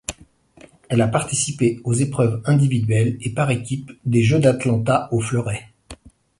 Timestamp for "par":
3.29-3.51